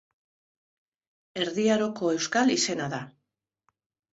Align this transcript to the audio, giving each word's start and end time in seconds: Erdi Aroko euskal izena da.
Erdi 1.43 1.65
Aroko 1.75 2.09
euskal 2.17 2.55
izena 2.57 2.89
da. 2.95 3.03